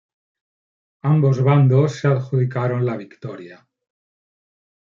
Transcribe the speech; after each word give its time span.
Ambos 1.03 1.43
bandos 1.43 1.99
se 1.99 2.07
adjudicaron 2.07 2.83
la 2.87 2.97
victoria. 2.97 3.67